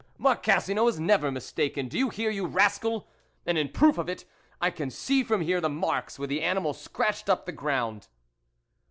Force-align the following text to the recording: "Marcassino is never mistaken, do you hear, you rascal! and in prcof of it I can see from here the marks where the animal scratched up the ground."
"Marcassino 0.19 0.87
is 0.89 0.99
never 0.99 1.29
mistaken, 1.31 1.87
do 1.87 1.95
you 1.95 2.09
hear, 2.09 2.31
you 2.31 2.47
rascal! 2.47 3.07
and 3.45 3.55
in 3.55 3.69
prcof 3.69 3.99
of 3.99 4.09
it 4.09 4.25
I 4.59 4.71
can 4.71 4.89
see 4.89 5.23
from 5.23 5.41
here 5.41 5.61
the 5.61 5.69
marks 5.69 6.17
where 6.17 6.27
the 6.27 6.41
animal 6.41 6.73
scratched 6.73 7.29
up 7.29 7.45
the 7.45 7.51
ground." 7.51 8.07